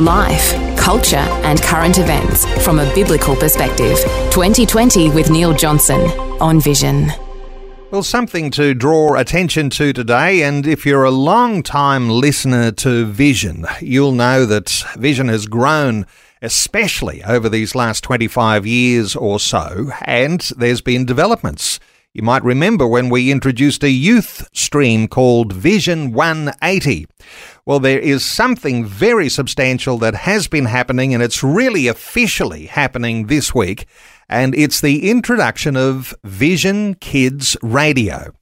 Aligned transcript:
Life, 0.00 0.76
culture, 0.76 1.16
and 1.16 1.62
current 1.62 1.98
events 1.98 2.44
from 2.62 2.78
a 2.78 2.94
biblical 2.94 3.34
perspective. 3.34 3.96
2020 4.30 5.08
with 5.08 5.30
Neil 5.30 5.54
Johnson 5.54 5.98
on 6.38 6.60
Vision. 6.60 7.10
Well, 7.90 8.02
something 8.02 8.50
to 8.50 8.74
draw 8.74 9.14
attention 9.14 9.70
to 9.70 9.94
today, 9.94 10.42
and 10.42 10.66
if 10.66 10.84
you're 10.84 11.04
a 11.04 11.10
long 11.10 11.62
time 11.62 12.10
listener 12.10 12.72
to 12.72 13.06
Vision, 13.06 13.64
you'll 13.80 14.12
know 14.12 14.44
that 14.44 14.84
Vision 14.98 15.28
has 15.28 15.46
grown 15.46 16.04
especially 16.42 17.24
over 17.24 17.48
these 17.48 17.74
last 17.74 18.04
25 18.04 18.66
years 18.66 19.16
or 19.16 19.40
so, 19.40 19.92
and 20.02 20.42
there's 20.58 20.82
been 20.82 21.06
developments. 21.06 21.80
You 22.12 22.22
might 22.22 22.44
remember 22.44 22.86
when 22.86 23.08
we 23.08 23.30
introduced 23.30 23.82
a 23.82 23.90
youth 23.90 24.46
stream 24.52 25.08
called 25.08 25.52
Vision 25.52 26.12
180. 26.12 27.06
Well, 27.66 27.80
there 27.80 27.98
is 27.98 28.24
something 28.24 28.84
very 28.84 29.28
substantial 29.28 29.98
that 29.98 30.14
has 30.14 30.46
been 30.46 30.66
happening, 30.66 31.12
and 31.12 31.20
it's 31.20 31.42
really 31.42 31.88
officially 31.88 32.66
happening 32.66 33.26
this 33.26 33.52
week 33.56 33.88
and 34.28 34.54
it's 34.54 34.80
the 34.80 35.08
introduction 35.08 35.76
of 35.76 36.14
Vision 36.24 36.94
Kids 36.94 37.56
Radio. 37.62 38.32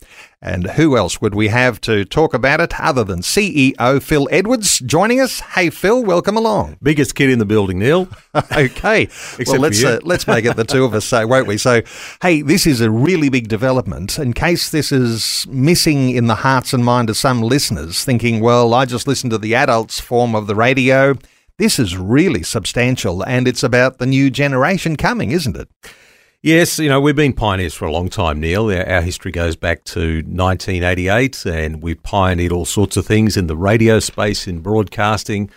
And 0.41 0.73
who 0.73 0.95
else 0.95 1.23
would 1.23 1.35
we 1.35 1.49
have 1.49 1.81
to 1.83 2.05
talk 2.05 2.35
about 2.35 2.61
it 2.61 2.79
other 2.79 3.03
than 3.03 3.21
CEO 3.21 4.03
Phil 4.03 4.29
Edwards 4.31 4.79
joining 4.81 5.19
us? 5.19 5.41
Hey, 5.41 5.71
Phil, 5.71 6.05
welcome 6.05 6.37
along. 6.37 6.77
Biggest 6.83 7.15
kid 7.15 7.31
in 7.31 7.39
the 7.39 7.47
building, 7.47 7.79
Neil. 7.79 8.09
okay, 8.53 9.09
well 9.47 9.59
let's 9.59 9.83
uh, 9.83 10.01
let's 10.03 10.27
make 10.27 10.45
it 10.45 10.55
the 10.55 10.65
two 10.65 10.85
of 10.85 10.93
us, 10.93 11.07
so 11.07 11.27
won't 11.27 11.47
we? 11.47 11.57
So, 11.57 11.81
hey, 12.21 12.43
this 12.43 12.67
is 12.67 12.83
a 12.83 12.91
really 12.91 13.31
big 13.31 13.49
development. 13.49 14.19
In 14.19 14.35
case 14.35 14.69
this 14.69 14.93
is 14.93 15.47
missing 15.49 16.11
in 16.11 16.27
the 16.27 16.35
hearts 16.35 16.75
and 16.75 16.85
mind 16.85 17.09
of 17.09 17.17
some 17.17 17.41
listeners, 17.41 18.05
thinking, 18.05 18.41
well, 18.41 18.75
I 18.75 18.85
just 18.85 19.07
listened 19.15 19.31
to 19.31 19.39
the 19.39 19.55
adults 19.55 20.01
form 20.01 20.35
of 20.35 20.49
the 20.49 20.57
radio. 20.57 21.15
This 21.57 21.79
is 21.79 21.97
really 21.97 22.43
substantial, 22.43 23.23
and 23.23 23.47
it's 23.47 23.63
about 23.63 23.99
the 23.99 24.07
new 24.07 24.29
generation 24.29 24.97
coming, 24.97 25.31
isn't 25.31 25.57
it? 25.57 25.69
Yes, 26.43 26.81
you 26.81 26.89
know, 26.89 27.01
we've 27.01 27.15
been 27.15 27.33
pioneers 27.33 27.75
for 27.75 27.85
a 27.85 27.93
long 27.93 28.09
time, 28.09 28.41
Neil. 28.41 28.65
Our, 28.73 28.85
our, 28.85 29.03
history 29.03 29.31
goes 29.31 29.55
back 29.55 29.85
to 29.85 30.25
1988, 30.27 31.47
and 31.47 31.81
we've 31.81 32.03
pioneered 32.03 32.51
all 32.51 32.65
sorts 32.65 32.97
of 32.97 33.07
things 33.07 33.37
in 33.37 33.47
the 33.47 33.57
radio 33.57 34.01
space, 34.01 34.49
in 34.49 34.59
broadcasting. 34.59 35.49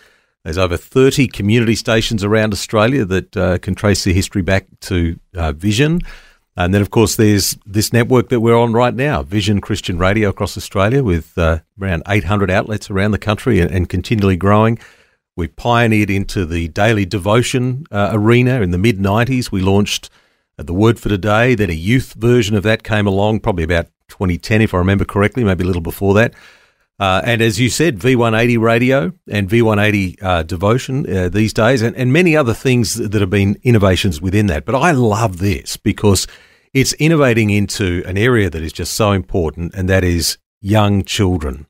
There's 0.44 0.56
over 0.56 0.76
30 0.76 1.26
community 1.26 1.74
stations 1.74 2.22
around 2.22 2.52
Australia 2.52 3.04
that 3.06 3.36
uh, 3.36 3.58
can 3.58 3.74
trace 3.74 4.04
their 4.04 4.14
history 4.14 4.42
back 4.42 4.66
to 4.82 5.18
uh, 5.34 5.50
Vision. 5.50 5.98
And 6.58 6.74
then, 6.74 6.82
of 6.82 6.90
course, 6.90 7.14
there's 7.14 7.56
this 7.64 7.92
network 7.92 8.30
that 8.30 8.40
we're 8.40 8.58
on 8.58 8.72
right 8.72 8.92
now, 8.92 9.22
Vision 9.22 9.60
Christian 9.60 9.96
Radio 9.96 10.30
across 10.30 10.56
Australia, 10.56 11.04
with 11.04 11.38
uh, 11.38 11.60
around 11.80 12.02
800 12.08 12.50
outlets 12.50 12.90
around 12.90 13.12
the 13.12 13.18
country 13.18 13.60
and, 13.60 13.70
and 13.70 13.88
continually 13.88 14.36
growing. 14.36 14.76
We 15.36 15.46
pioneered 15.46 16.10
into 16.10 16.44
the 16.44 16.66
daily 16.66 17.06
devotion 17.06 17.84
uh, 17.92 18.10
arena 18.12 18.60
in 18.60 18.72
the 18.72 18.76
mid 18.76 18.98
90s. 18.98 19.52
We 19.52 19.60
launched 19.60 20.10
uh, 20.58 20.64
the 20.64 20.74
Word 20.74 20.98
for 20.98 21.08
Today. 21.08 21.54
Then 21.54 21.70
a 21.70 21.74
youth 21.74 22.14
version 22.14 22.56
of 22.56 22.64
that 22.64 22.82
came 22.82 23.06
along, 23.06 23.38
probably 23.38 23.62
about 23.62 23.86
2010, 24.08 24.60
if 24.60 24.74
I 24.74 24.78
remember 24.78 25.04
correctly, 25.04 25.44
maybe 25.44 25.62
a 25.62 25.66
little 25.68 25.80
before 25.80 26.14
that. 26.14 26.34
Uh, 26.98 27.22
and 27.24 27.40
as 27.40 27.60
you 27.60 27.70
said, 27.70 28.00
V180 28.00 28.58
radio 28.58 29.12
and 29.28 29.48
V180 29.48 30.20
uh, 30.20 30.42
devotion 30.42 31.08
uh, 31.08 31.28
these 31.28 31.52
days, 31.52 31.82
and, 31.82 31.94
and 31.94 32.12
many 32.12 32.36
other 32.36 32.52
things 32.52 32.94
that 32.94 33.20
have 33.20 33.30
been 33.30 33.60
innovations 33.62 34.20
within 34.20 34.48
that. 34.48 34.64
But 34.64 34.74
I 34.74 34.90
love 34.90 35.38
this 35.38 35.76
because 35.76 36.26
it's 36.74 36.92
innovating 36.94 37.50
into 37.50 38.02
an 38.06 38.18
area 38.18 38.50
that 38.50 38.62
is 38.62 38.72
just 38.72 38.94
so 38.94 39.12
important, 39.12 39.74
and 39.74 39.88
that 39.88 40.04
is 40.04 40.38
young 40.60 41.04
children. 41.04 41.66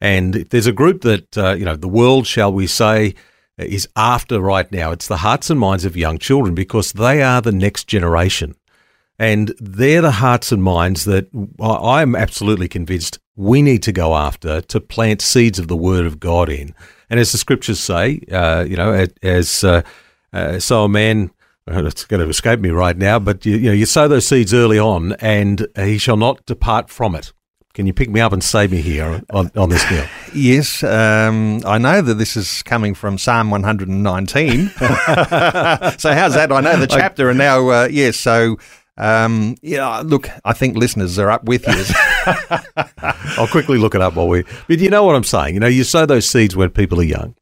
And 0.00 0.34
there's 0.34 0.66
a 0.66 0.72
group 0.72 1.02
that, 1.02 1.38
uh, 1.38 1.54
you 1.54 1.64
know, 1.64 1.76
the 1.76 1.88
world, 1.88 2.26
shall 2.26 2.52
we 2.52 2.66
say, 2.66 3.14
is 3.58 3.88
after 3.96 4.40
right 4.40 4.70
now, 4.70 4.90
it's 4.90 5.08
the 5.08 5.18
hearts 5.18 5.48
and 5.48 5.58
minds 5.58 5.84
of 5.84 5.96
young 5.96 6.18
children 6.18 6.54
because 6.54 6.92
they 6.92 7.22
are 7.22 7.40
the 7.40 7.52
next 7.52 7.84
generation. 7.84 8.54
And 9.18 9.54
they're 9.58 10.02
the 10.02 10.10
hearts 10.10 10.52
and 10.52 10.62
minds 10.62 11.06
that 11.06 11.28
I'm 11.58 12.14
absolutely 12.14 12.68
convinced 12.68 13.18
we 13.34 13.62
need 13.62 13.82
to 13.84 13.92
go 13.92 14.14
after 14.14 14.60
to 14.60 14.80
plant 14.80 15.22
seeds 15.22 15.58
of 15.58 15.68
the 15.68 15.76
Word 15.76 16.04
of 16.04 16.20
God 16.20 16.50
in. 16.50 16.74
And 17.08 17.18
as 17.18 17.32
the 17.32 17.38
scriptures 17.38 17.80
say, 17.80 18.20
uh, 18.30 18.66
you 18.68 18.76
know, 18.76 19.06
as 19.22 19.64
uh, 19.64 19.82
uh, 20.32 20.58
so 20.58 20.84
a 20.84 20.88
man, 20.88 21.30
it's 21.66 22.04
going 22.04 22.22
to 22.22 22.28
escape 22.28 22.60
me 22.60 22.70
right 22.70 22.96
now, 22.96 23.18
but 23.18 23.44
you, 23.44 23.56
you 23.56 23.66
know, 23.66 23.72
you 23.72 23.86
sow 23.86 24.08
those 24.08 24.26
seeds 24.26 24.54
early 24.54 24.78
on, 24.78 25.14
and 25.14 25.66
he 25.76 25.98
shall 25.98 26.16
not 26.16 26.44
depart 26.46 26.90
from 26.90 27.14
it. 27.14 27.32
Can 27.74 27.86
you 27.86 27.92
pick 27.92 28.08
me 28.08 28.20
up 28.20 28.32
and 28.32 28.42
save 28.42 28.72
me 28.72 28.80
here 28.80 29.22
on, 29.30 29.50
on 29.54 29.68
this 29.68 29.86
deal? 29.88 30.04
Yes, 30.34 30.82
um, 30.82 31.62
I 31.64 31.78
know 31.78 32.02
that 32.02 32.14
this 32.14 32.36
is 32.36 32.62
coming 32.62 32.94
from 32.94 33.16
Psalm 33.16 33.50
119. 33.50 34.68
so 34.68 34.78
how's 34.78 36.34
that? 36.34 36.48
I 36.52 36.60
know 36.60 36.76
the 36.78 36.86
chapter, 36.86 37.30
and 37.30 37.38
now 37.38 37.68
uh, 37.68 37.88
yes. 37.90 38.18
So 38.18 38.58
um, 38.98 39.56
yeah, 39.62 40.02
look, 40.04 40.28
I 40.44 40.52
think 40.52 40.76
listeners 40.76 41.18
are 41.18 41.30
up 41.30 41.44
with 41.44 41.66
you. 41.66 41.84
I'll 43.38 43.48
quickly 43.48 43.78
look 43.78 43.94
it 43.94 44.02
up 44.02 44.14
while 44.14 44.28
we. 44.28 44.44
But 44.68 44.78
you 44.78 44.90
know 44.90 45.04
what 45.04 45.16
I'm 45.16 45.24
saying. 45.24 45.54
You 45.54 45.60
know, 45.60 45.66
you 45.66 45.84
sow 45.84 46.04
those 46.04 46.28
seeds 46.28 46.54
when 46.54 46.70
people 46.70 47.00
are 47.00 47.04
young, 47.04 47.34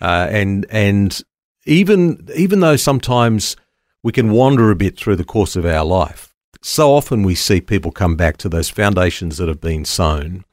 uh, 0.00 0.28
and 0.30 0.64
and 0.70 1.22
even 1.66 2.28
even 2.34 2.60
though 2.60 2.76
sometimes 2.76 3.56
we 4.02 4.12
can 4.12 4.32
wander 4.32 4.70
a 4.70 4.76
bit 4.76 4.98
through 4.98 5.16
the 5.16 5.24
course 5.24 5.56
of 5.56 5.64
our 5.64 5.84
life 5.84 6.32
so 6.62 6.94
often 6.94 7.24
we 7.24 7.34
see 7.34 7.60
people 7.60 7.90
come 7.90 8.16
back 8.16 8.36
to 8.38 8.48
those 8.48 8.70
foundations 8.70 9.36
that 9.38 9.48
have 9.48 9.60
been 9.60 9.84
sown. 9.84 10.44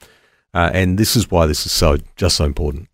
Uh, 0.56 0.72
and 0.74 0.97
this 0.97 1.16
is 1.16 1.30
why 1.30 1.46
this 1.46 1.68
is 1.68 1.72
so 1.72 1.97
just 2.16 2.38
so 2.38 2.46
important. 2.46 2.90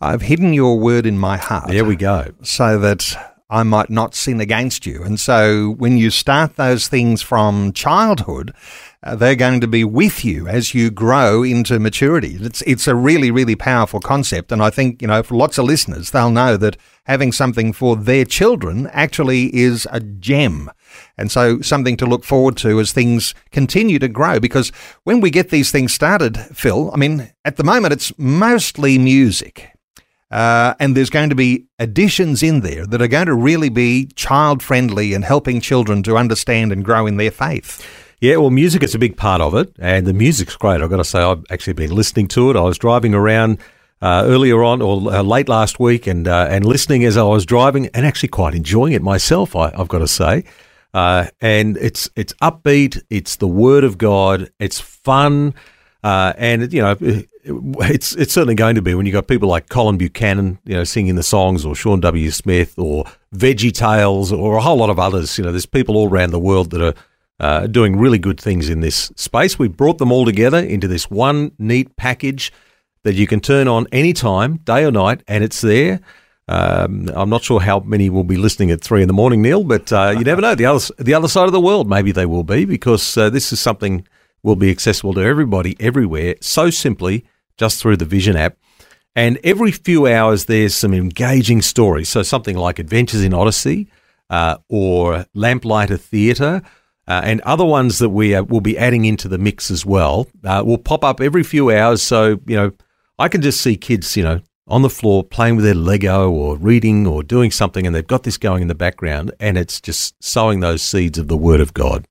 I've 0.00 0.22
hidden 0.22 0.52
your 0.52 0.78
word 0.78 1.06
in 1.06 1.16
my 1.16 1.36
heart. 1.36 1.68
There 1.68 1.84
we 1.84 1.94
go. 1.94 2.32
So 2.42 2.76
that 2.80 3.34
I 3.48 3.62
might 3.62 3.88
not 3.88 4.16
sin 4.16 4.40
against 4.40 4.84
you. 4.84 5.04
And 5.04 5.20
so 5.20 5.70
when 5.78 5.96
you 5.96 6.10
start 6.10 6.56
those 6.56 6.88
things 6.88 7.22
from 7.22 7.72
childhood, 7.72 8.52
uh, 9.04 9.14
they're 9.14 9.36
going 9.36 9.60
to 9.60 9.68
be 9.68 9.84
with 9.84 10.24
you 10.24 10.48
as 10.48 10.74
you 10.74 10.90
grow 10.90 11.44
into 11.44 11.78
maturity. 11.78 12.36
It's 12.40 12.62
it's 12.62 12.88
a 12.88 12.96
really 12.96 13.30
really 13.30 13.54
powerful 13.54 14.00
concept, 14.00 14.50
and 14.50 14.60
I 14.60 14.70
think 14.70 15.00
you 15.00 15.06
know 15.06 15.22
for 15.22 15.36
lots 15.36 15.56
of 15.56 15.66
listeners, 15.66 16.10
they'll 16.10 16.32
know 16.32 16.56
that 16.56 16.76
having 17.08 17.32
something 17.32 17.72
for 17.72 17.96
their 17.96 18.24
children 18.24 18.86
actually 18.92 19.54
is 19.56 19.88
a 19.90 19.98
gem. 19.98 20.70
And 21.16 21.32
so 21.32 21.60
something 21.62 21.96
to 21.96 22.06
look 22.06 22.22
forward 22.22 22.56
to 22.58 22.78
as 22.78 22.92
things 22.92 23.34
continue 23.50 23.98
to 23.98 24.08
grow. 24.08 24.38
Because 24.38 24.70
when 25.04 25.20
we 25.20 25.30
get 25.30 25.48
these 25.48 25.72
things 25.72 25.92
started, 25.92 26.36
Phil, 26.36 26.90
I 26.92 26.98
mean, 26.98 27.32
at 27.44 27.56
the 27.56 27.64
moment 27.64 27.94
it's 27.94 28.12
mostly 28.18 28.98
music. 28.98 29.72
Uh, 30.30 30.74
and 30.78 30.94
there's 30.94 31.08
going 31.08 31.30
to 31.30 31.34
be 31.34 31.64
additions 31.78 32.42
in 32.42 32.60
there 32.60 32.86
that 32.86 33.00
are 33.00 33.08
going 33.08 33.26
to 33.26 33.34
really 33.34 33.70
be 33.70 34.06
child 34.14 34.62
friendly 34.62 35.14
and 35.14 35.24
helping 35.24 35.58
children 35.58 36.02
to 36.02 36.18
understand 36.18 36.70
and 36.70 36.84
grow 36.84 37.06
in 37.06 37.16
their 37.16 37.30
faith. 37.30 37.82
Yeah, 38.20 38.36
well, 38.36 38.50
music 38.50 38.82
is 38.82 38.94
a 38.94 38.98
big 38.98 39.16
part 39.16 39.40
of 39.40 39.54
it, 39.54 39.72
and 39.78 40.06
the 40.06 40.12
music's 40.12 40.56
great. 40.56 40.82
I've 40.82 40.90
got 40.90 40.96
to 40.96 41.04
say, 41.04 41.20
I've 41.20 41.44
actually 41.50 41.72
been 41.74 41.94
listening 41.94 42.28
to 42.28 42.50
it. 42.50 42.56
I 42.56 42.62
was 42.62 42.76
driving 42.76 43.14
around 43.14 43.58
uh, 44.00 44.22
earlier 44.26 44.62
on 44.62 44.80
or 44.80 45.12
uh, 45.12 45.22
late 45.22 45.48
last 45.48 45.80
week 45.80 46.06
and 46.06 46.28
uh, 46.28 46.46
and 46.50 46.64
listening 46.64 47.04
as 47.04 47.16
I 47.16 47.24
was 47.24 47.44
driving, 47.44 47.88
and 47.94 48.06
actually 48.06 48.28
quite 48.28 48.54
enjoying 48.54 48.92
it 48.92 49.02
myself. 49.02 49.56
I, 49.56 49.76
have 49.76 49.88
got 49.88 49.98
to 49.98 50.08
say. 50.08 50.44
Uh, 50.94 51.26
and 51.40 51.76
it's 51.76 52.08
it's 52.16 52.32
upbeat. 52.34 53.02
It's 53.10 53.36
the 53.36 53.48
word 53.48 53.84
of 53.84 53.98
God. 53.98 54.50
It's 54.58 54.80
fun, 54.80 55.54
uh, 56.02 56.32
and 56.38 56.72
you 56.72 56.80
know 56.80 56.96
it's 57.00 58.14
it's 58.14 58.32
certainly 58.32 58.54
going 58.54 58.74
to 58.76 58.82
be 58.82 58.94
when 58.94 59.04
you've 59.04 59.12
got 59.12 59.26
people 59.28 59.48
like 59.48 59.68
Colin 59.68 59.98
Buchanan, 59.98 60.58
you 60.64 60.74
know, 60.74 60.84
singing 60.84 61.16
the 61.16 61.22
songs, 61.22 61.64
or 61.64 61.74
Sean 61.74 62.00
W. 62.00 62.30
Smith, 62.30 62.78
or 62.78 63.04
Veggie 63.34 63.72
Tales, 63.72 64.32
or 64.32 64.56
a 64.56 64.62
whole 64.62 64.76
lot 64.76 64.90
of 64.90 64.98
others. 64.98 65.36
You 65.36 65.44
know, 65.44 65.50
there's 65.50 65.66
people 65.66 65.96
all 65.96 66.08
around 66.08 66.30
the 66.30 66.38
world 66.38 66.70
that 66.70 66.82
are 66.82 66.94
uh, 67.40 67.66
doing 67.66 67.96
really 67.96 68.18
good 68.18 68.40
things 68.40 68.68
in 68.68 68.80
this 68.80 69.12
space. 69.14 69.58
We 69.58 69.68
brought 69.68 69.98
them 69.98 70.10
all 70.10 70.24
together 70.24 70.58
into 70.58 70.88
this 70.88 71.10
one 71.10 71.52
neat 71.58 71.96
package 71.96 72.52
that 73.02 73.14
you 73.14 73.26
can 73.26 73.40
turn 73.40 73.68
on 73.68 73.86
anytime, 73.92 74.58
day 74.58 74.84
or 74.84 74.90
night, 74.90 75.22
and 75.28 75.44
it's 75.44 75.60
there. 75.60 76.00
Um, 76.48 77.10
I'm 77.14 77.28
not 77.28 77.42
sure 77.42 77.60
how 77.60 77.80
many 77.80 78.08
will 78.08 78.24
be 78.24 78.36
listening 78.36 78.70
at 78.70 78.80
three 78.80 79.02
in 79.02 79.08
the 79.08 79.14
morning, 79.14 79.42
Neil, 79.42 79.64
but 79.64 79.92
uh, 79.92 80.14
you 80.16 80.24
never 80.24 80.40
know. 80.40 80.54
The 80.54 80.64
other 80.64 80.84
the 80.98 81.14
other 81.14 81.28
side 81.28 81.46
of 81.46 81.52
the 81.52 81.60
world, 81.60 81.88
maybe 81.88 82.10
they 82.10 82.26
will 82.26 82.44
be 82.44 82.64
because 82.64 83.16
uh, 83.16 83.28
this 83.28 83.52
is 83.52 83.60
something 83.60 84.06
will 84.42 84.56
be 84.56 84.70
accessible 84.70 85.12
to 85.14 85.20
everybody 85.20 85.76
everywhere 85.78 86.36
so 86.40 86.70
simply 86.70 87.26
just 87.58 87.80
through 87.80 87.96
the 87.96 88.04
Vision 88.04 88.36
app. 88.36 88.56
And 89.14 89.38
every 89.42 89.72
few 89.72 90.06
hours, 90.06 90.44
there's 90.44 90.74
some 90.74 90.94
engaging 90.94 91.60
stories. 91.60 92.08
So 92.08 92.22
something 92.22 92.56
like 92.56 92.78
Adventures 92.78 93.24
in 93.24 93.34
Odyssey, 93.34 93.88
uh, 94.30 94.58
or 94.68 95.26
Lamplighter 95.34 95.96
Theatre. 95.96 96.62
Uh, 97.06 97.22
and 97.24 97.40
other 97.40 97.64
ones 97.64 97.98
that 98.00 98.10
we 98.10 98.34
uh, 98.34 98.42
will 98.42 98.60
be 98.60 98.76
adding 98.76 99.06
into 99.06 99.28
the 99.28 99.38
mix 99.38 99.70
as 99.70 99.86
well 99.86 100.28
uh, 100.44 100.62
will 100.64 100.76
pop 100.76 101.02
up 101.02 101.22
every 101.22 101.42
few 101.42 101.70
hours. 101.70 102.02
So, 102.02 102.38
you 102.46 102.54
know, 102.54 102.72
I 103.20 103.28
can 103.28 103.42
just 103.42 103.60
see 103.60 103.76
kids, 103.76 104.16
you 104.16 104.22
know, 104.22 104.40
on 104.68 104.82
the 104.82 104.90
floor 104.90 105.24
playing 105.24 105.56
with 105.56 105.64
their 105.64 105.74
Lego 105.74 106.30
or 106.30 106.56
reading 106.56 107.04
or 107.04 107.24
doing 107.24 107.50
something, 107.50 107.84
and 107.84 107.94
they've 107.94 108.06
got 108.06 108.22
this 108.22 108.36
going 108.36 108.62
in 108.62 108.68
the 108.68 108.74
background, 108.76 109.32
and 109.40 109.58
it's 109.58 109.80
just 109.80 110.14
sowing 110.22 110.60
those 110.60 110.82
seeds 110.82 111.18
of 111.18 111.26
the 111.26 111.36
Word 111.36 111.60
of 111.60 111.74
God. 111.74 112.04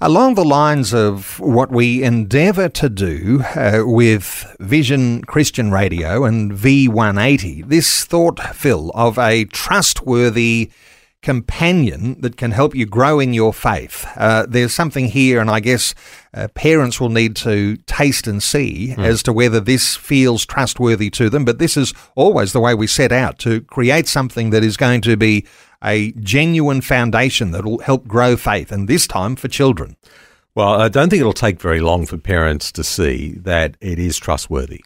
Along 0.00 0.34
the 0.34 0.44
lines 0.44 0.94
of 0.94 1.38
what 1.38 1.70
we 1.70 2.02
endeavour 2.02 2.68
to 2.70 2.88
do 2.88 3.44
uh, 3.54 3.82
with 3.84 4.56
Vision 4.58 5.22
Christian 5.24 5.70
Radio 5.70 6.24
and 6.24 6.52
V180, 6.52 7.68
this 7.68 8.04
thought, 8.04 8.40
Phil, 8.54 8.90
of 8.94 9.18
a 9.18 9.44
trustworthy 9.44 10.70
companion 11.22 12.20
that 12.20 12.36
can 12.36 12.50
help 12.50 12.74
you 12.74 12.84
grow 12.84 13.20
in 13.20 13.32
your 13.32 13.52
faith. 13.52 14.04
Uh, 14.16 14.44
there's 14.48 14.74
something 14.74 15.06
here, 15.06 15.40
and 15.40 15.48
I 15.50 15.60
guess 15.60 15.94
uh, 16.34 16.48
parents 16.48 17.00
will 17.00 17.08
need 17.08 17.36
to 17.36 17.76
taste 17.86 18.26
and 18.26 18.42
see 18.42 18.94
mm. 18.96 19.04
as 19.04 19.22
to 19.22 19.32
whether 19.32 19.60
this 19.60 19.96
feels 19.96 20.44
trustworthy 20.44 21.10
to 21.10 21.30
them. 21.30 21.44
But 21.44 21.58
this 21.58 21.76
is 21.76 21.94
always 22.16 22.52
the 22.52 22.60
way 22.60 22.74
we 22.74 22.88
set 22.88 23.12
out 23.12 23.38
to 23.40 23.60
create 23.62 24.08
something 24.08 24.50
that 24.50 24.64
is 24.64 24.76
going 24.76 25.00
to 25.02 25.16
be 25.16 25.46
a 25.82 26.12
genuine 26.12 26.80
foundation 26.80 27.52
that 27.52 27.64
will 27.64 27.78
help 27.78 28.06
grow 28.06 28.36
faith, 28.36 28.72
and 28.72 28.88
this 28.88 29.06
time 29.06 29.36
for 29.36 29.48
children. 29.48 29.96
Well, 30.54 30.80
I 30.80 30.88
don't 30.88 31.08
think 31.08 31.20
it'll 31.20 31.32
take 31.32 31.60
very 31.60 31.80
long 31.80 32.04
for 32.04 32.18
parents 32.18 32.70
to 32.72 32.84
see 32.84 33.36
that 33.38 33.76
it 33.80 33.98
is 33.98 34.18
trustworthy, 34.18 34.84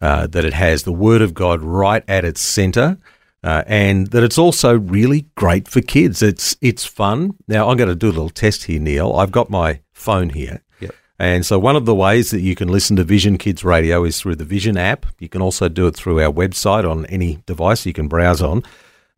uh, 0.00 0.26
that 0.28 0.44
it 0.44 0.54
has 0.54 0.82
the 0.82 0.92
Word 0.92 1.20
of 1.20 1.34
God 1.34 1.62
right 1.62 2.04
at 2.06 2.24
its 2.24 2.40
centre 2.40 2.98
uh, 3.42 3.62
and 3.66 4.08
that 4.08 4.22
it's 4.22 4.38
also 4.38 4.78
really 4.78 5.26
great 5.34 5.68
for 5.68 5.80
kids. 5.80 6.22
It's 6.22 6.56
it's 6.60 6.84
fun. 6.84 7.36
Now 7.48 7.68
I'm 7.68 7.76
going 7.76 7.88
to 7.88 7.94
do 7.94 8.08
a 8.08 8.08
little 8.08 8.30
test 8.30 8.64
here, 8.64 8.80
Neil. 8.80 9.14
I've 9.14 9.32
got 9.32 9.50
my 9.50 9.80
phone 9.92 10.30
here. 10.30 10.62
Yep. 10.80 10.94
And 11.18 11.46
so 11.46 11.58
one 11.58 11.76
of 11.76 11.86
the 11.86 11.94
ways 11.94 12.30
that 12.30 12.40
you 12.40 12.54
can 12.54 12.68
listen 12.68 12.96
to 12.96 13.04
Vision 13.04 13.38
Kids 13.38 13.64
Radio 13.64 14.04
is 14.04 14.20
through 14.20 14.36
the 14.36 14.44
Vision 14.44 14.76
app. 14.76 15.06
You 15.18 15.28
can 15.28 15.42
also 15.42 15.68
do 15.68 15.86
it 15.86 15.96
through 15.96 16.20
our 16.20 16.32
website 16.32 16.90
on 16.90 17.06
any 17.06 17.42
device 17.46 17.86
you 17.86 17.92
can 17.92 18.08
browse 18.08 18.42
on. 18.42 18.62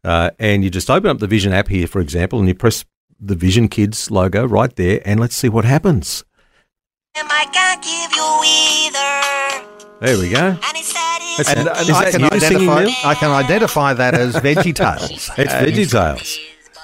Uh, 0.04 0.30
and 0.38 0.64
you 0.64 0.70
just 0.70 0.90
open 0.90 1.10
up 1.10 1.18
the 1.18 1.26
Vision 1.26 1.52
app 1.52 1.68
here, 1.68 1.86
for 1.86 2.00
example, 2.00 2.38
and 2.38 2.48
you 2.48 2.54
press 2.54 2.84
the 3.20 3.36
Vision 3.36 3.68
Kids 3.68 4.10
logo 4.10 4.44
right 4.44 4.74
there, 4.74 5.00
and 5.04 5.20
let's 5.20 5.36
see 5.36 5.48
what 5.48 5.64
happens. 5.64 6.24
There 10.02 10.18
we 10.18 10.30
go. 10.30 10.58
It's, 11.38 11.48
and, 11.48 11.60
and 11.60 11.68
I, 11.68 12.10
can 12.10 12.24
identify, 12.24 12.86
I 13.04 13.14
can 13.14 13.30
identify 13.30 13.94
that 13.94 14.14
as 14.14 14.34
Veggie 14.34 14.74
Tales. 14.74 15.30
it's 15.38 15.52
Veggie 15.52 15.88
Tales. 15.88 16.40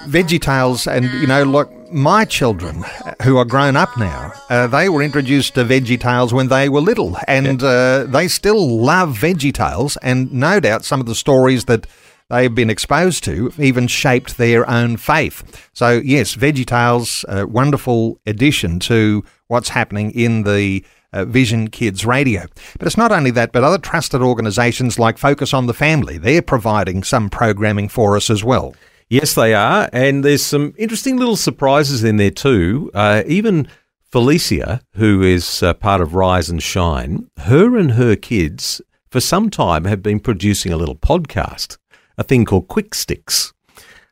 Veggie 0.09 0.41
Tales, 0.41 0.87
and 0.87 1.03
you 1.19 1.27
know, 1.27 1.43
look, 1.43 1.69
my 1.91 2.23
children 2.23 2.85
who 3.23 3.35
are 3.35 3.43
grown 3.43 3.75
up 3.75 3.89
now, 3.97 4.31
uh, 4.49 4.67
they 4.67 4.87
were 4.87 5.01
introduced 5.01 5.55
to 5.55 5.65
Veggie 5.65 5.99
Tales 5.99 6.33
when 6.33 6.47
they 6.47 6.69
were 6.69 6.79
little, 6.79 7.17
and 7.27 7.61
uh, 7.61 8.05
they 8.05 8.29
still 8.29 8.79
love 8.79 9.17
Veggie 9.17 9.53
Tales, 9.53 9.97
and 9.97 10.31
no 10.31 10.61
doubt 10.61 10.85
some 10.85 11.01
of 11.01 11.05
the 11.05 11.13
stories 11.13 11.65
that 11.65 11.87
they've 12.29 12.55
been 12.55 12.69
exposed 12.69 13.25
to 13.25 13.51
even 13.57 13.87
shaped 13.87 14.37
their 14.37 14.67
own 14.69 14.95
faith. 14.95 15.69
So 15.73 15.99
yes, 16.05 16.37
Veggie 16.37 16.65
Tales, 16.65 17.25
a 17.27 17.45
wonderful 17.45 18.21
addition 18.25 18.79
to 18.79 19.25
what's 19.47 19.69
happening 19.69 20.11
in 20.11 20.43
the 20.43 20.85
uh, 21.13 21.25
Vision 21.25 21.69
Kids 21.69 22.05
Radio. 22.05 22.45
But 22.77 22.87
it's 22.87 22.97
not 22.97 23.11
only 23.11 23.31
that, 23.31 23.51
but 23.51 23.63
other 23.63 23.77
trusted 23.77 24.21
organisations 24.21 24.99
like 24.99 25.17
Focus 25.17 25.53
on 25.53 25.67
the 25.67 25.73
Family, 25.73 26.17
they're 26.17 26.41
providing 26.41 27.03
some 27.03 27.29
programming 27.29 27.89
for 27.89 28.15
us 28.15 28.29
as 28.29 28.43
well. 28.43 28.75
Yes, 29.09 29.33
they 29.33 29.53
are. 29.53 29.89
And 29.91 30.23
there's 30.23 30.45
some 30.45 30.73
interesting 30.77 31.17
little 31.17 31.35
surprises 31.35 32.03
in 32.03 32.17
there 32.17 32.31
too. 32.31 32.91
Uh, 32.93 33.23
even 33.25 33.67
Felicia, 34.11 34.81
who 34.93 35.21
is 35.23 35.63
uh, 35.63 35.73
part 35.73 36.01
of 36.01 36.13
Rise 36.13 36.49
and 36.49 36.61
Shine, 36.61 37.29
her 37.37 37.75
and 37.75 37.91
her 37.91 38.15
kids 38.15 38.81
for 39.09 39.19
some 39.19 39.49
time 39.49 39.85
have 39.85 40.03
been 40.03 40.19
producing 40.19 40.71
a 40.71 40.77
little 40.77 40.95
podcast, 40.95 41.77
a 42.17 42.23
thing 42.23 42.45
called 42.45 42.67
Quick 42.67 42.93
Sticks. 42.93 43.53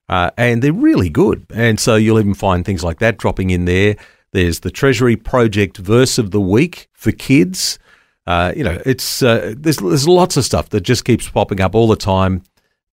Uh, 0.10 0.32
and 0.38 0.62
they're 0.62 0.74
really 0.74 1.10
good. 1.10 1.46
And 1.54 1.80
so 1.80 1.96
you'll 1.96 2.20
even 2.20 2.34
find 2.34 2.66
things 2.66 2.84
like 2.84 3.00
that 3.00 3.18
dropping 3.18 3.50
in 3.50 3.66
there. 3.66 3.98
There's 4.38 4.60
the 4.60 4.70
Treasury 4.70 5.16
Project 5.16 5.78
Verse 5.78 6.20
of 6.20 6.30
the 6.30 6.40
Week 6.40 6.90
for 6.94 7.12
kids. 7.12 7.80
Uh, 8.28 8.54
you 8.56 8.64
know, 8.64 8.80
it's 8.86 9.24
uh, 9.24 9.56
there's 9.58 9.78
there's 9.78 10.08
lots 10.08 10.38
of 10.38 10.46
stuff 10.46 10.70
that 10.70 10.82
just 10.82 11.06
keeps 11.06 11.28
popping 11.28 11.60
up 11.60 11.74
all 11.74 11.88
the 11.88 11.96
time. 11.96 12.44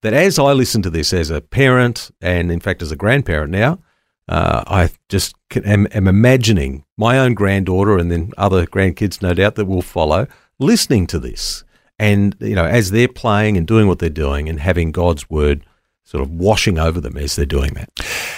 That 0.01 0.15
as 0.15 0.39
I 0.39 0.55
listen 0.55 0.81
to 0.81 0.89
this 0.89 1.13
as 1.13 1.29
a 1.29 1.43
parent 1.43 2.11
and 2.23 2.51
in 2.51 2.61
fact 2.61 2.81
as 2.81 2.91
a 2.91 2.97
grandparent 2.97 3.51
now, 3.51 3.79
uh, 4.27 4.65
I 4.67 4.89
just 5.11 5.35
can, 5.51 5.67
am, 5.67 5.87
am 5.93 6.09
imagining 6.09 6.87
my 6.97 7.19
own 7.19 7.35
granddaughter 7.35 7.99
and 7.99 8.11
then 8.11 8.33
other 8.39 8.65
grandkids, 8.65 9.21
no 9.21 9.35
doubt, 9.35 9.57
that 9.57 9.67
will 9.67 9.83
follow, 9.83 10.27
listening 10.59 11.07
to 11.09 11.19
this, 11.19 11.63
and 11.99 12.35
you 12.41 12.55
know, 12.55 12.65
as 12.65 12.91
they're 12.91 13.07
playing 13.07 13.59
and 13.59 13.67
doing 13.67 13.87
what 13.87 13.99
they're 13.99 14.09
doing 14.09 14.49
and 14.49 14.61
having 14.61 14.93
God's 14.93 15.29
word 15.29 15.67
sort 16.05 16.23
of 16.23 16.31
washing 16.31 16.79
over 16.79 17.03
them 17.03 17.19
as 17.19 17.37
they're 17.37 17.45
doing 17.45 17.75
that. 17.75 17.91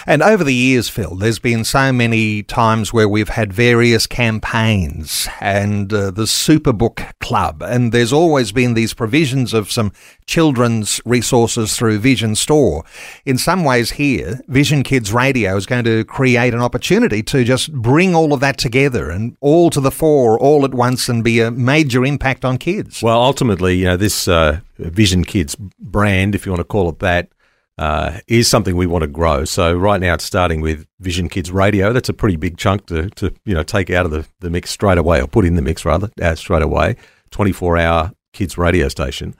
And 0.09 0.23
over 0.23 0.45
the 0.45 0.55
years, 0.55 0.89
Phil, 0.89 1.17
there's 1.17 1.41
been 1.41 1.65
so 1.65 1.93
many 1.93 2.45
times 2.45 2.93
where 2.93 3.09
we've 3.09 3.31
had 3.31 3.53
various 3.53 4.07
campaigns 4.07 5.27
and 5.41 5.93
uh, 5.93 6.13
the 6.13 6.25
Superbook 6.27 7.13
Club, 7.19 7.61
and 7.61 7.91
there's 7.91 8.13
always 8.13 8.53
been 8.53 8.75
these 8.75 8.95
provisions 8.95 9.53
of 9.53 9.73
some 9.73 9.91
children's 10.27 11.01
resources 11.05 11.77
through 11.77 11.99
Vision 11.99 12.37
Store. 12.37 12.85
In 13.25 13.37
some 13.37 13.65
ways, 13.65 13.93
here, 13.93 14.41
Vision 14.47 14.85
Kids 14.85 15.13
Radio 15.13 15.57
is 15.57 15.67
going 15.67 15.85
to 15.85 16.05
create 16.05 16.55
an 16.55 16.61
opportunity 16.61 17.21
to 17.25 17.43
just 17.43 17.73
bring 17.73 18.15
all 18.15 18.33
of 18.33 18.39
that 18.39 18.59
together 18.59 19.11
and 19.11 19.37
all 19.41 19.71
to 19.71 19.81
the 19.81 19.91
fore 19.91 20.39
all 20.39 20.65
at 20.65 20.73
once 20.73 21.09
and 21.09 21.25
be 21.25 21.41
a 21.41 21.51
major 21.51 22.05
impact 22.05 22.45
on 22.45 22.59
kids. 22.59 23.03
Well, 23.03 23.21
ultimately, 23.21 23.77
you 23.77 23.87
know, 23.87 23.97
this 23.97 24.29
uh, 24.29 24.61
Vision 24.79 25.25
Kids 25.25 25.57
brand, 25.81 26.37
if 26.37 26.47
you 26.47 26.53
want 26.53 26.61
to 26.61 26.65
call 26.65 26.89
it 26.91 27.01
that, 27.01 27.29
uh, 27.79 28.19
is 28.27 28.49
something 28.49 28.77
we 28.77 28.87
want 28.87 29.03
to 29.03 29.09
grow. 29.09 29.45
So 29.45 29.75
right 29.75 30.01
now 30.01 30.15
it's 30.15 30.25
starting 30.25 30.61
with 30.61 30.87
Vision 31.01 31.29
Kids 31.29 31.51
Radio. 31.51 31.93
That's 31.93 32.09
a 32.09 32.15
pretty 32.15 32.37
big 32.37 32.57
chunk 32.57 32.87
to, 32.87 33.11
to 33.11 33.35
you 33.45 33.55
know 33.55 33.63
take 33.63 33.91
out 33.91 34.07
of 34.07 34.13
the, 34.13 34.27
the 34.41 34.51
mix 34.51 34.71
straight 34.71 34.99
away, 34.99 35.21
or 35.21 35.27
put 35.27 35.45
in 35.45 35.57
the 35.57 35.63
mix 35.63 35.85
rather 35.85 36.11
uh, 36.21 36.35
straight 36.35 36.63
away. 36.63 36.97
Twenty 37.31 37.53
four 37.53 37.77
hour 37.77 38.13
kids 38.33 38.57
radio 38.57 38.89
station. 38.89 39.35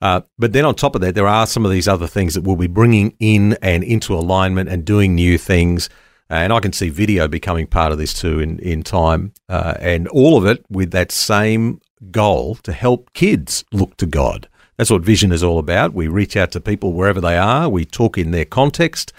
Uh, 0.00 0.20
but 0.38 0.52
then 0.52 0.64
on 0.64 0.74
top 0.74 0.94
of 0.94 1.00
that, 1.00 1.14
there 1.14 1.26
are 1.26 1.46
some 1.46 1.64
of 1.64 1.72
these 1.72 1.88
other 1.88 2.06
things 2.06 2.34
that 2.34 2.42
we'll 2.42 2.56
be 2.56 2.68
bringing 2.68 3.16
in 3.18 3.54
and 3.62 3.82
into 3.82 4.14
alignment 4.14 4.68
and 4.68 4.84
doing 4.84 5.14
new 5.14 5.36
things. 5.36 5.90
And 6.30 6.52
I 6.52 6.60
can 6.60 6.72
see 6.72 6.88
video 6.88 7.26
becoming 7.26 7.66
part 7.66 7.90
of 7.90 7.98
this 7.98 8.12
too 8.12 8.38
in 8.38 8.58
in 8.58 8.82
time, 8.82 9.32
uh, 9.48 9.74
and 9.80 10.06
all 10.08 10.36
of 10.36 10.44
it 10.44 10.64
with 10.68 10.90
that 10.90 11.10
same 11.10 11.80
goal 12.10 12.54
to 12.56 12.72
help 12.72 13.12
kids 13.14 13.64
look 13.72 13.96
to 13.96 14.06
God. 14.06 14.48
That's 14.78 14.90
what 14.90 15.02
vision 15.02 15.32
is 15.32 15.42
all 15.42 15.58
about. 15.58 15.92
We 15.92 16.06
reach 16.06 16.36
out 16.36 16.52
to 16.52 16.60
people 16.60 16.92
wherever 16.92 17.20
they 17.20 17.36
are. 17.36 17.68
We 17.68 17.84
talk 17.84 18.16
in 18.16 18.30
their 18.30 18.44
context 18.44 19.12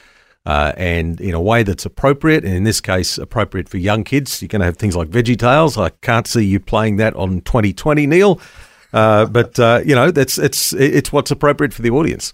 uh, 0.46 0.72
and 0.78 1.20
in 1.20 1.36
a 1.36 1.42
way 1.42 1.64
that's 1.64 1.86
appropriate. 1.86 2.46
And 2.46 2.56
in 2.56 2.64
this 2.64 2.80
case, 2.80 3.18
appropriate 3.18 3.68
for 3.68 3.78
young 3.78 4.06
kids. 4.06 4.42
You're 4.42 4.48
going 4.48 4.62
to 4.62 4.66
have 4.66 4.78
things 4.78 4.96
like 4.96 5.10
Veggie 5.10 5.38
Tales. 5.38 5.78
I 5.78 5.90
can't 5.90 6.26
see 6.26 6.46
you 6.46 6.62
playing 6.62 6.96
that 6.98 7.14
on 7.16 7.42
2020, 7.42 8.08
Neil. 8.08 8.40
Uh, 8.92 9.26
but 9.26 9.60
uh, 9.60 9.82
you 9.86 9.94
know, 9.94 10.10
that's 10.10 10.38
it's 10.38 10.74
it's 10.74 11.12
what's 11.12 11.30
appropriate 11.30 11.74
for 11.74 11.84
the 11.84 11.92
audience, 11.92 12.34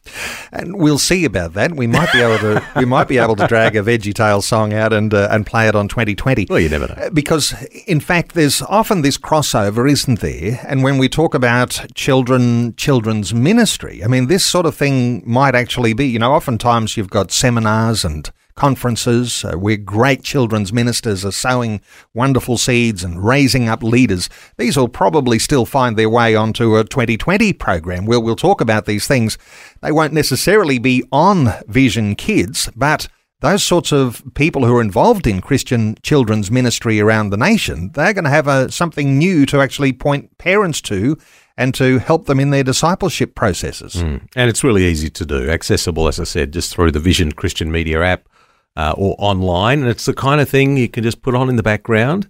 and 0.54 0.78
we'll 0.78 0.98
see 0.98 1.26
about 1.26 1.54
that. 1.54 1.76
We 1.76 1.86
might 1.86 2.12
be 2.14 2.22
able 2.22 2.38
to 2.40 2.66
we 2.78 2.86
might 2.86 3.08
be 3.08 3.18
able 3.18 3.36
to 3.36 3.48
drag 3.48 3.76
a 3.76 3.84
Veggie 3.84 4.14
Tale 4.14 4.42
song 4.42 4.74
out 4.74 4.94
and 4.94 5.14
uh, 5.14 5.28
and 5.32 5.46
play 5.46 5.68
it 5.68 5.76
on 5.76 5.90
2020. 5.90 6.48
Well, 6.50 6.60
you 6.60 6.70
never 6.70 6.88
know, 6.88 6.94
uh, 6.94 7.10
because 7.10 7.54
in 7.86 8.00
fact, 8.00 8.36
there's 8.36 8.62
often 8.62 9.02
this 9.02 9.18
crossover, 9.18 9.90
isn't 9.90 10.22
there? 10.22 10.62
And 10.66 10.82
when 10.82 10.98
we 10.98 11.10
talk 11.10 11.36
about 11.36 11.86
children 11.94 12.74
children's 12.78 13.34
ministry, 13.34 14.02
I 14.04 14.08
mean, 14.08 14.28
this 14.28 14.46
sort 14.46 14.66
of 14.66 14.76
thing 14.76 15.24
might 15.26 15.56
actually 15.56 15.94
be. 15.94 16.08
You 16.08 16.20
know, 16.20 16.34
oftentimes 16.34 16.96
you've 16.96 17.10
got 17.10 17.32
seminars 17.32 18.06
and 18.06 18.32
conferences 18.56 19.44
uh, 19.44 19.54
where 19.54 19.78
great 19.78 20.24
children's 20.24 20.72
ministers 20.72 21.26
are 21.26 21.32
sowing 21.32 21.82
wonderful 22.14 22.58
seeds 22.58 23.04
and 23.04 23.24
raising 23.24 23.68
up 23.68 23.84
leaders. 23.84 24.30
These 24.58 24.78
will 24.78 24.88
probably 24.88 25.40
still 25.40 25.66
find 25.66 25.98
their 25.98 26.10
way 26.10 26.36
onto 26.36 26.78
a 26.78 26.84
2020 26.84 27.54
program 27.54 28.06
where 28.06 28.20
we'll 28.20 28.36
talk 28.36 28.62
about 28.62 28.86
these 28.86 29.08
things. 29.08 29.38
They 29.82 29.92
won't 29.92 30.14
necessarily 30.14 30.80
be 30.80 31.04
on 31.12 31.54
Vision 31.68 32.16
Kids, 32.16 32.70
but 32.76 33.08
those 33.42 33.64
sorts 33.64 33.92
of 33.92 34.24
people 34.34 34.66
who 34.66 34.78
are 34.78 34.82
involved 34.82 35.28
in 35.28 35.42
Christian 35.42 35.96
children's 36.02 36.50
ministry 36.50 37.00
around 37.02 37.30
the 37.30 37.38
nation, 37.38 37.92
they're 37.94 38.14
going 38.14 38.24
to 38.24 38.30
have 38.30 38.48
a, 38.48 38.72
something 38.72 39.18
new 39.18 39.46
to 39.48 39.60
actually 39.60 39.92
point 39.92 40.38
parents 40.38 40.82
to 40.82 41.18
and 41.58 41.74
to 41.76 42.00
help 42.00 42.26
them 42.26 42.40
in 42.40 42.50
their 42.50 42.64
discipleship 42.64 43.36
processes. 43.36 43.96
Mm. 43.96 44.28
And 44.36 44.50
it's 44.50 44.64
really 44.64 44.86
easy 44.86 45.10
to 45.10 45.26
do, 45.26 45.50
accessible, 45.50 46.08
as 46.08 46.20
I 46.20 46.24
said, 46.24 46.54
just 46.54 46.74
through 46.74 46.92
the 46.92 47.00
Vision 47.00 47.34
Christian 47.34 47.72
Media 47.72 48.02
app 48.02 48.28
uh, 48.76 48.94
or 48.98 49.16
online. 49.18 49.80
And 49.80 49.90
it's 49.90 50.06
the 50.06 50.14
kind 50.14 50.42
of 50.42 50.50
thing 50.50 50.78
you 50.78 50.90
can 50.90 51.04
just 51.04 51.22
put 51.22 51.36
on 51.36 51.50
in 51.50 51.56
the 51.56 51.64
background. 51.64 52.28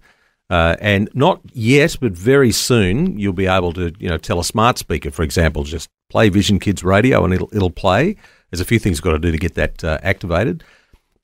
Uh, 0.48 0.76
and 0.80 1.08
not 1.12 1.40
yet, 1.52 1.96
but 2.00 2.12
very 2.12 2.52
soon, 2.52 3.18
you'll 3.18 3.32
be 3.32 3.46
able 3.46 3.72
to, 3.72 3.92
you 3.98 4.08
know, 4.08 4.16
tell 4.16 4.38
a 4.38 4.44
smart 4.44 4.78
speaker, 4.78 5.10
for 5.10 5.24
example, 5.24 5.64
just 5.64 5.88
play 6.08 6.28
Vision 6.28 6.60
Kids 6.60 6.84
Radio 6.84 7.24
and 7.24 7.34
it'll, 7.34 7.50
it'll 7.52 7.70
play. 7.70 8.14
There's 8.50 8.60
a 8.60 8.64
few 8.64 8.78
things 8.78 8.98
you've 8.98 9.04
got 9.04 9.12
to 9.12 9.18
do 9.18 9.32
to 9.32 9.38
get 9.38 9.54
that 9.54 9.82
uh, 9.82 9.98
activated. 10.02 10.62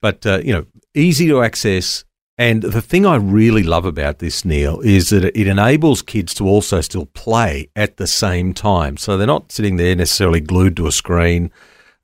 but 0.03 0.25
uh, 0.25 0.39
you 0.43 0.51
know, 0.51 0.65
easy 0.93 1.27
to 1.29 1.41
access. 1.41 2.03
And 2.37 2.61
the 2.61 2.81
thing 2.81 3.05
I 3.05 3.15
really 3.15 3.63
love 3.63 3.85
about 3.85 4.19
this, 4.19 4.43
Neil, 4.43 4.81
is 4.81 5.11
that 5.11 5.23
it 5.23 5.47
enables 5.47 6.01
kids 6.01 6.33
to 6.35 6.45
also 6.45 6.81
still 6.81 7.05
play 7.05 7.69
at 7.75 7.97
the 7.97 8.07
same 8.07 8.53
time. 8.53 8.97
So 8.97 9.17
they're 9.17 9.25
not 9.25 9.51
sitting 9.51 9.77
there 9.77 9.95
necessarily 9.95 10.41
glued 10.41 10.75
to 10.77 10.87
a 10.87 10.91
screen, 10.91 11.51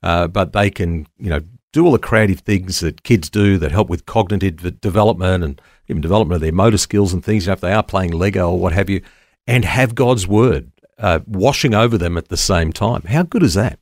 uh, 0.02 0.28
but 0.28 0.52
they 0.52 0.70
can, 0.70 1.06
you 1.18 1.28
know, 1.30 1.40
do 1.72 1.84
all 1.84 1.92
the 1.92 1.98
creative 1.98 2.40
things 2.40 2.80
that 2.80 3.02
kids 3.02 3.30
do 3.30 3.58
that 3.58 3.72
help 3.72 3.88
with 3.88 4.06
cognitive 4.06 4.80
development 4.80 5.44
and 5.44 5.60
even 5.88 6.00
development 6.00 6.36
of 6.36 6.40
their 6.40 6.52
motor 6.52 6.78
skills 6.78 7.12
and 7.12 7.24
things. 7.24 7.44
You 7.44 7.50
know, 7.50 7.54
if 7.54 7.60
they 7.60 7.72
are 7.72 7.82
playing 7.82 8.12
Lego 8.12 8.50
or 8.50 8.58
what 8.58 8.72
have 8.72 8.90
you, 8.90 9.02
and 9.46 9.64
have 9.64 9.94
God's 9.94 10.26
word 10.26 10.70
uh, 10.98 11.20
washing 11.26 11.74
over 11.74 11.98
them 11.98 12.16
at 12.16 12.28
the 12.28 12.36
same 12.36 12.72
time. 12.72 13.02
How 13.02 13.22
good 13.22 13.42
is 13.42 13.54
that? 13.54 13.78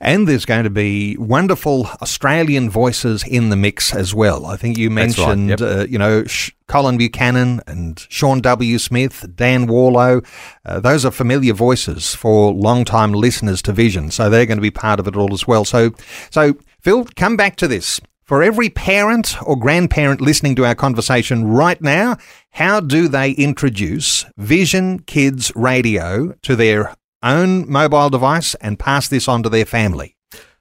And 0.00 0.26
there's 0.26 0.44
going 0.44 0.64
to 0.64 0.70
be 0.70 1.16
wonderful 1.18 1.86
Australian 2.00 2.70
voices 2.70 3.22
in 3.22 3.50
the 3.50 3.56
mix 3.56 3.94
as 3.94 4.14
well. 4.14 4.46
I 4.46 4.56
think 4.56 4.78
you 4.78 4.88
mentioned, 4.90 5.50
right. 5.50 5.60
yep. 5.60 5.78
uh, 5.78 5.86
you 5.86 5.98
know, 5.98 6.24
Colin 6.68 6.96
Buchanan 6.96 7.60
and 7.66 8.06
Sean 8.08 8.40
W. 8.40 8.78
Smith, 8.78 9.26
Dan 9.34 9.66
Warlow. 9.66 10.22
Uh, 10.64 10.80
those 10.80 11.04
are 11.04 11.10
familiar 11.10 11.52
voices 11.52 12.14
for 12.14 12.52
long-time 12.52 13.12
listeners 13.12 13.60
to 13.62 13.72
Vision, 13.72 14.10
so 14.10 14.30
they're 14.30 14.46
going 14.46 14.58
to 14.58 14.62
be 14.62 14.70
part 14.70 14.98
of 14.98 15.06
it 15.06 15.16
all 15.16 15.34
as 15.34 15.46
well. 15.46 15.64
So, 15.64 15.90
so 16.30 16.54
Phil, 16.82 17.06
come 17.14 17.36
back 17.36 17.54
to 17.56 17.68
this. 17.68 18.00
For 18.24 18.42
every 18.42 18.68
parent 18.68 19.40
or 19.46 19.56
grandparent 19.56 20.20
listening 20.20 20.56
to 20.56 20.64
our 20.64 20.74
conversation 20.74 21.46
right 21.46 21.80
now, 21.80 22.16
how 22.50 22.80
do 22.80 23.06
they 23.06 23.30
introduce 23.32 24.24
Vision 24.36 24.98
Kids 24.98 25.52
Radio 25.54 26.32
to 26.42 26.56
their 26.56 26.96
own 27.22 27.70
mobile 27.70 28.10
device 28.10 28.56
and 28.56 28.80
pass 28.80 29.06
this 29.06 29.28
on 29.28 29.44
to 29.44 29.48
their 29.48 29.64
family? 29.64 30.16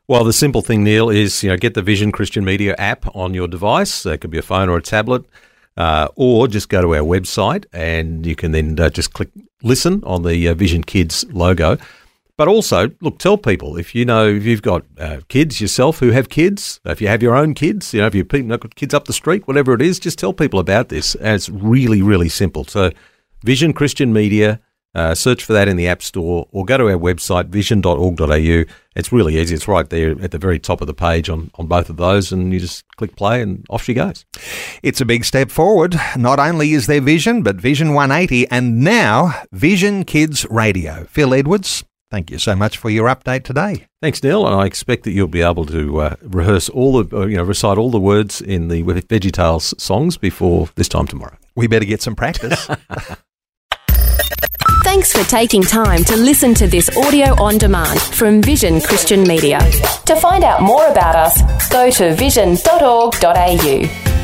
Well, 0.07 0.23
the 0.23 0.31
simple 0.31 0.61
thing, 0.61 0.83
Neil, 0.83 1.09
is 1.09 1.41
you 1.41 1.49
know 1.49 1.57
get 1.57 1.73
the 1.73 1.81
Vision 1.81 2.11
Christian 2.11 2.45
Media 2.45 2.75
app 2.77 3.15
on 3.15 3.33
your 3.33 3.47
device. 3.47 4.05
It 4.05 4.19
could 4.19 4.29
be 4.29 4.37
a 4.37 4.43
phone 4.43 4.69
or 4.69 4.77
a 4.77 4.81
tablet, 4.81 5.25
uh, 5.75 6.09
or 6.15 6.47
just 6.47 6.69
go 6.69 6.83
to 6.83 6.93
our 6.93 7.01
website 7.01 7.65
and 7.73 8.27
you 8.27 8.35
can 8.35 8.51
then 8.51 8.79
uh, 8.79 8.91
just 8.91 9.13
click 9.13 9.29
listen 9.63 10.03
on 10.05 10.21
the 10.21 10.49
uh, 10.49 10.53
Vision 10.53 10.83
Kids 10.83 11.25
logo. 11.31 11.77
But 12.37 12.47
also, 12.47 12.91
look, 13.01 13.19
tell 13.19 13.37
people 13.37 13.77
if 13.77 13.93
you 13.93 14.05
know 14.05 14.27
if 14.27 14.43
you've 14.45 14.61
got 14.61 14.83
uh, 14.97 15.21
kids 15.27 15.61
yourself 15.61 15.99
who 15.99 16.11
have 16.11 16.29
kids, 16.29 16.79
if 16.85 17.01
you 17.01 17.07
have 17.07 17.21
your 17.21 17.35
own 17.35 17.53
kids, 17.53 17.93
you 17.93 18.01
know, 18.01 18.07
if 18.07 18.15
you've 18.15 18.27
got 18.27 18.75
kids 18.75 18.93
up 18.93 19.05
the 19.05 19.13
street, 19.13 19.47
whatever 19.47 19.73
it 19.73 19.81
is, 19.81 19.99
just 19.99 20.17
tell 20.17 20.33
people 20.33 20.59
about 20.59 20.89
this. 20.89 21.15
And 21.15 21.35
it's 21.35 21.49
really, 21.49 22.01
really 22.01 22.29
simple. 22.29 22.63
So, 22.65 22.91
Vision 23.43 23.73
Christian 23.73 24.13
Media, 24.13 24.59
uh, 24.93 25.15
search 25.15 25.43
for 25.43 25.53
that 25.53 25.67
in 25.67 25.77
the 25.77 25.87
App 25.87 26.01
Store 26.01 26.47
or 26.51 26.65
go 26.65 26.77
to 26.77 26.89
our 26.89 26.97
website, 26.97 27.47
vision.org.au. 27.47 28.63
It's 28.95 29.11
really 29.11 29.37
easy. 29.37 29.55
It's 29.55 29.67
right 29.67 29.89
there 29.89 30.11
at 30.21 30.31
the 30.31 30.37
very 30.37 30.59
top 30.59 30.81
of 30.81 30.87
the 30.87 30.93
page 30.93 31.29
on, 31.29 31.49
on 31.55 31.67
both 31.67 31.89
of 31.89 31.95
those, 31.95 32.33
and 32.33 32.51
you 32.51 32.59
just 32.59 32.85
click 32.97 33.15
play 33.15 33.41
and 33.41 33.65
off 33.69 33.83
she 33.83 33.93
goes. 33.93 34.25
It's 34.83 34.99
a 34.99 35.05
big 35.05 35.23
step 35.23 35.49
forward. 35.49 35.95
Not 36.17 36.39
only 36.39 36.73
is 36.73 36.87
there 36.87 36.99
Vision, 36.99 37.41
but 37.41 37.55
Vision 37.55 37.93
180, 37.93 38.49
and 38.49 38.81
now 38.83 39.33
Vision 39.53 40.03
Kids 40.03 40.45
Radio. 40.49 41.05
Phil 41.05 41.33
Edwards, 41.33 41.85
Thank 42.11 42.29
you 42.29 42.39
so 42.39 42.57
much 42.57 42.77
for 42.77 42.89
your 42.89 43.07
update 43.07 43.45
today. 43.45 43.87
Thanks, 44.01 44.21
Neil. 44.21 44.45
And 44.45 44.53
I 44.53 44.65
expect 44.65 45.05
that 45.05 45.11
you'll 45.11 45.29
be 45.29 45.41
able 45.41 45.65
to 45.67 46.01
uh, 46.01 46.15
rehearse 46.21 46.67
all 46.67 47.01
the, 47.01 47.17
uh, 47.17 47.25
you 47.25 47.37
know, 47.37 47.43
recite 47.43 47.77
all 47.77 47.89
the 47.89 48.01
words 48.01 48.41
in 48.41 48.67
the 48.67 48.83
VeggieTales 48.83 49.79
songs 49.79 50.17
before 50.17 50.67
this 50.75 50.89
time 50.89 51.07
tomorrow. 51.07 51.37
We 51.55 51.67
better 51.67 51.85
get 51.85 52.01
some 52.01 52.15
practice. 52.15 52.67
Thanks 54.83 55.13
for 55.13 55.23
taking 55.29 55.61
time 55.61 56.03
to 56.03 56.17
listen 56.17 56.53
to 56.55 56.67
this 56.67 56.89
audio 56.97 57.41
on 57.41 57.57
demand 57.57 58.01
from 58.01 58.41
Vision 58.41 58.81
Christian 58.81 59.23
Media. 59.23 59.59
To 60.05 60.17
find 60.17 60.43
out 60.43 60.61
more 60.61 60.85
about 60.87 61.15
us, 61.15 61.69
go 61.69 61.89
to 61.91 62.13
vision.org.au. 62.15 64.20